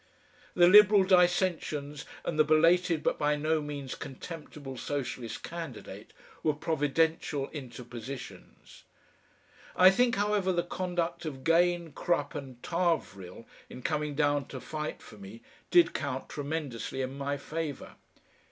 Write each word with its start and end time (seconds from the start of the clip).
The 0.55 0.67
Liberal 0.67 1.03
dissensions 1.03 2.05
and 2.25 2.39
the 2.39 2.43
belated 2.43 3.03
but 3.03 3.19
by 3.19 3.35
no 3.35 3.61
means 3.61 3.93
contemptible 3.93 4.75
Socialist 4.75 5.43
candidate 5.43 6.11
were 6.41 6.55
providential 6.55 7.51
interpositions. 7.53 8.81
I 9.75 9.91
think, 9.91 10.15
however, 10.15 10.51
the 10.51 10.63
conduct 10.63 11.23
of 11.25 11.43
Gane, 11.43 11.91
Crupp, 11.91 12.33
and 12.33 12.59
Tarvrille 12.63 13.45
in 13.69 13.83
coming 13.83 14.15
down 14.15 14.47
to 14.47 14.59
fight 14.59 15.03
for 15.03 15.17
me, 15.19 15.43
did 15.69 15.93
count 15.93 16.29
tremendously 16.29 17.03
in 17.03 17.15
my 17.15 17.37
favour. 17.37 17.93